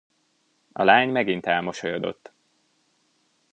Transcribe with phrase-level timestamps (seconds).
[0.73, 2.31] A lány megint elmosolyodott.